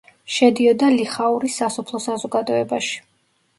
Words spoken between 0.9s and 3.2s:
ლიხაურის სასოფლო საზოგადოებაში.